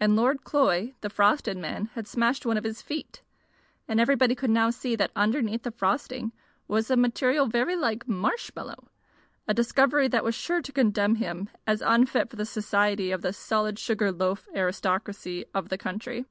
And 0.00 0.16
Lord 0.16 0.42
Cloy, 0.42 0.94
the 1.02 1.10
frosted 1.10 1.58
man, 1.58 1.90
had 1.92 2.08
smashed 2.08 2.46
one 2.46 2.56
of 2.56 2.64
his 2.64 2.80
feet, 2.80 3.20
and 3.86 4.00
everybody 4.00 4.34
could 4.34 4.48
now 4.48 4.70
see 4.70 4.96
that 4.96 5.10
underneath 5.14 5.64
the 5.64 5.70
frosting 5.70 6.32
was 6.66 6.90
a 6.90 6.96
material 6.96 7.46
very 7.46 7.76
like 7.76 8.08
marshmallow 8.08 8.88
a 9.46 9.52
discovery 9.52 10.08
that 10.08 10.24
was 10.24 10.34
sure 10.34 10.62
to 10.62 10.72
condemn 10.72 11.16
him 11.16 11.50
as 11.66 11.82
unfit 11.82 12.30
for 12.30 12.36
the 12.36 12.46
society 12.46 13.10
of 13.10 13.20
the 13.20 13.34
solid 13.34 13.78
sugar 13.78 14.10
loaf 14.10 14.48
aristocracy 14.54 15.44
of 15.52 15.68
the 15.68 15.76
country. 15.76 16.24